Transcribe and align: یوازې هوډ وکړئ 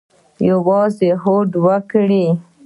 یوازې 0.49 1.09
هوډ 1.21 1.49
وکړئ 1.65 2.27